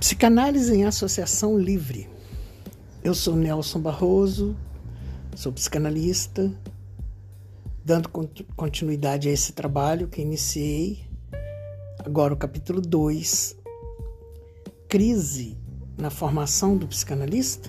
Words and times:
Psicanálise 0.00 0.74
em 0.74 0.86
Associação 0.86 1.58
Livre. 1.58 2.08
Eu 3.04 3.14
sou 3.14 3.36
Nelson 3.36 3.78
Barroso, 3.80 4.56
sou 5.36 5.52
psicanalista, 5.52 6.50
dando 7.84 8.08
continuidade 8.56 9.28
a 9.28 9.30
esse 9.30 9.52
trabalho 9.52 10.08
que 10.08 10.22
iniciei. 10.22 11.04
Agora 11.98 12.32
o 12.32 12.36
capítulo 12.36 12.80
2, 12.80 13.54
crise 14.88 15.58
na 15.98 16.08
formação 16.08 16.78
do 16.78 16.88
psicanalista. 16.88 17.68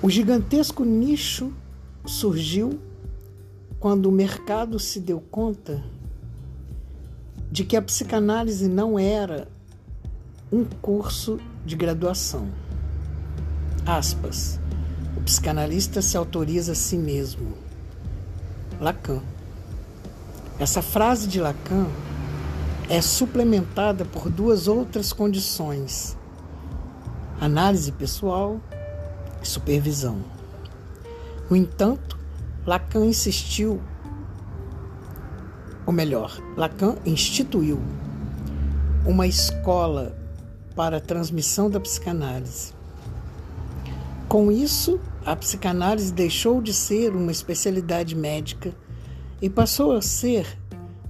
O 0.00 0.08
gigantesco 0.08 0.82
nicho 0.82 1.52
surgiu 2.06 2.80
quando 3.82 4.06
o 4.06 4.12
mercado 4.12 4.78
se 4.78 5.00
deu 5.00 5.20
conta 5.20 5.82
de 7.50 7.64
que 7.64 7.76
a 7.76 7.82
psicanálise 7.82 8.68
não 8.68 8.96
era 8.96 9.48
um 10.52 10.64
curso 10.64 11.40
de 11.66 11.74
graduação. 11.74 12.48
Aspas. 13.84 14.60
O 15.16 15.20
psicanalista 15.22 16.00
se 16.00 16.16
autoriza 16.16 16.70
a 16.70 16.74
si 16.76 16.96
mesmo. 16.96 17.54
Lacan. 18.80 19.20
Essa 20.60 20.80
frase 20.80 21.26
de 21.26 21.40
Lacan 21.40 21.88
é 22.88 23.02
suplementada 23.02 24.04
por 24.04 24.30
duas 24.30 24.68
outras 24.68 25.12
condições: 25.12 26.16
análise 27.40 27.90
pessoal 27.90 28.60
e 29.42 29.48
supervisão. 29.48 30.20
No 31.50 31.56
entanto, 31.56 32.21
Lacan 32.64 33.04
insistiu, 33.06 33.80
ou 35.84 35.92
melhor, 35.92 36.40
Lacan 36.56 36.96
instituiu 37.04 37.80
uma 39.04 39.26
escola 39.26 40.16
para 40.76 40.98
a 40.98 41.00
transmissão 41.00 41.68
da 41.68 41.80
psicanálise. 41.80 42.72
Com 44.28 44.50
isso, 44.50 45.00
a 45.26 45.34
psicanálise 45.34 46.12
deixou 46.12 46.62
de 46.62 46.72
ser 46.72 47.16
uma 47.16 47.32
especialidade 47.32 48.14
médica 48.14 48.72
e 49.40 49.50
passou 49.50 49.92
a 49.92 50.00
ser 50.00 50.46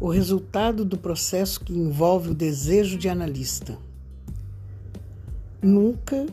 o 0.00 0.08
resultado 0.08 0.84
do 0.86 0.97
processo 0.97 1.61
que 1.61 1.73
envolve 1.73 2.30
o 2.30 2.34
desejo 2.34 2.97
de 2.97 3.11
analista. 3.11 3.77
Nunca 5.61 6.27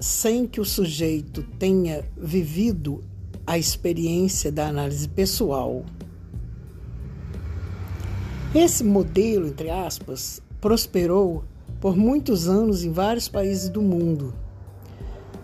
sem 0.00 0.46
que 0.46 0.60
o 0.60 0.64
sujeito 0.64 1.42
tenha 1.58 2.04
vivido 2.16 3.02
a 3.48 3.56
experiência 3.56 4.52
da 4.52 4.68
análise 4.68 5.08
pessoal. 5.08 5.82
Esse 8.54 8.84
modelo, 8.84 9.46
entre 9.46 9.70
aspas, 9.70 10.42
prosperou 10.60 11.44
por 11.80 11.96
muitos 11.96 12.46
anos 12.46 12.84
em 12.84 12.92
vários 12.92 13.26
países 13.26 13.70
do 13.70 13.80
mundo. 13.80 14.34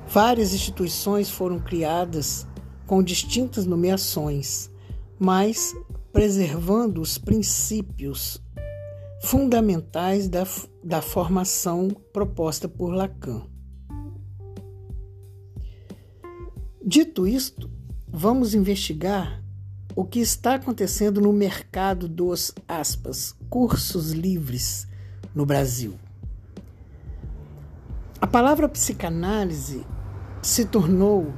Várias 0.07 0.53
instituições 0.53 1.31
foram 1.31 1.59
criadas 1.59 2.47
com 2.87 3.03
distintas 3.03 3.65
nomeações, 3.65 4.71
mas 5.19 5.75
preservando 6.13 7.01
os 7.01 7.17
princípios 7.17 8.39
fundamentais 9.23 10.29
da, 10.29 10.47
da 10.83 11.01
formação 11.01 11.89
proposta 12.13 12.69
por 12.69 12.93
Lacan. 12.93 13.47
Dito 16.85 17.27
isto, 17.27 17.74
vamos 18.17 18.55
investigar 18.55 19.43
o 19.97 20.05
que 20.05 20.21
está 20.21 20.55
acontecendo 20.55 21.21
no 21.21 21.33
mercado 21.33 22.07
dos 22.07 22.53
aspas, 22.69 23.35
cursos 23.51 24.13
livres 24.13 24.87
no 25.35 25.45
Brasil. 25.45 25.99
A 28.21 28.27
palavra 28.29 28.69
psicanálise 28.69 29.85
se 30.41 30.65
tornou 30.65 31.35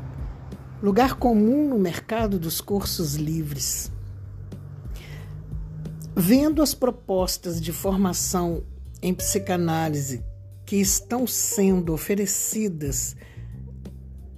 lugar 0.82 1.14
comum 1.14 1.66
no 1.66 1.78
mercado 1.78 2.38
dos 2.38 2.60
cursos 2.60 3.14
livres. 3.14 3.90
Vendo 6.14 6.60
as 6.60 6.74
propostas 6.74 7.58
de 7.58 7.72
formação 7.72 8.62
em 9.00 9.14
psicanálise 9.14 10.22
que 10.66 10.76
estão 10.76 11.26
sendo 11.26 11.94
oferecidas 11.94 13.16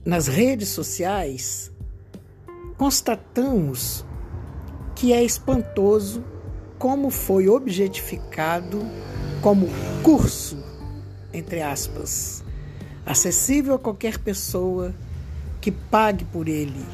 nas 0.04 0.28
redes 0.28 0.68
sociais, 0.68 1.72
constatamos 2.78 4.06
que 4.94 5.12
é 5.12 5.22
espantoso 5.22 6.24
como 6.78 7.10
foi 7.10 7.48
objetificado 7.48 8.80
como 9.42 9.66
curso, 10.02 10.56
entre 11.34 11.60
aspas, 11.60 12.44
acessível 13.04 13.74
a 13.74 13.78
qualquer 13.78 14.18
pessoa 14.18 14.94
que 15.60 15.72
pague 15.72 16.24
por 16.24 16.48
ele. 16.48 16.84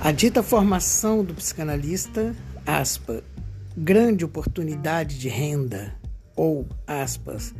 A 0.00 0.12
dita 0.12 0.42
formação 0.42 1.24
do 1.24 1.34
psicanalista, 1.34 2.36
aspas, 2.66 3.22
grande 3.76 4.24
oportunidade 4.24 5.18
de 5.18 5.28
renda, 5.28 5.94
ou, 6.36 6.68
aspas, 6.86 7.54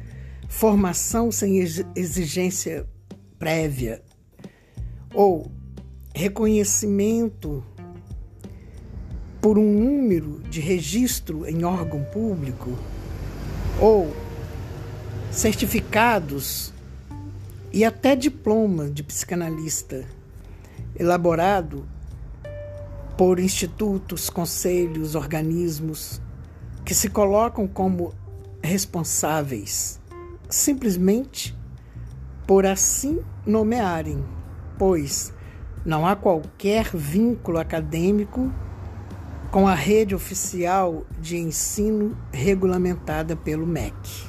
formação 0.46 1.32
sem 1.32 1.58
exigência 1.96 2.86
prévia, 3.38 4.02
ou 5.12 5.50
reconhecimento 6.18 7.62
por 9.40 9.56
um 9.56 9.72
número 9.72 10.40
de 10.50 10.60
registro 10.60 11.46
em 11.46 11.62
órgão 11.62 12.02
público 12.12 12.76
ou 13.80 14.12
certificados 15.30 16.74
e 17.72 17.84
até 17.84 18.16
diploma 18.16 18.90
de 18.90 19.04
psicanalista 19.04 20.04
elaborado 20.98 21.86
por 23.16 23.38
institutos, 23.38 24.28
conselhos, 24.28 25.14
organismos 25.14 26.20
que 26.84 26.96
se 26.96 27.08
colocam 27.08 27.68
como 27.68 28.12
responsáveis 28.60 30.00
simplesmente 30.50 31.56
por 32.44 32.66
assim 32.66 33.20
nomearem, 33.46 34.24
pois 34.76 35.32
não 35.84 36.06
há 36.06 36.14
qualquer 36.14 36.84
vínculo 36.94 37.58
acadêmico 37.58 38.50
com 39.50 39.66
a 39.66 39.74
rede 39.74 40.14
oficial 40.14 41.04
de 41.18 41.36
ensino 41.38 42.16
regulamentada 42.32 43.34
pelo 43.34 43.66
MEC. 43.66 44.27